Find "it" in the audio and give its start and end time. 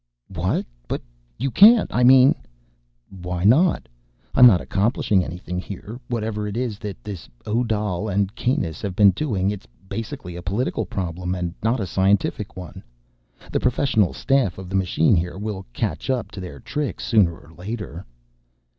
6.47-6.57